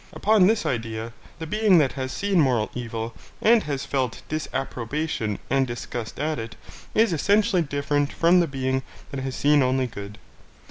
Upon 0.13 0.47
this 0.47 0.65
idea, 0.65 1.13
the 1.37 1.45
being 1.45 1.77
that 1.77 1.91
has 1.91 2.11
seen 2.11 2.39
moral 2.41 2.71
evil 2.73 3.13
and 3.39 3.61
has 3.65 3.85
felt 3.85 4.23
disapprobation 4.29 5.37
and 5.47 5.67
disgust 5.67 6.19
at 6.19 6.39
it 6.39 6.55
is 6.95 7.13
essentially 7.13 7.61
different 7.61 8.11
from 8.11 8.39
the 8.39 8.47
being 8.47 8.81
that 9.11 9.19
has 9.21 9.35
seen 9.35 9.61
only 9.61 9.85
good. 9.85 10.17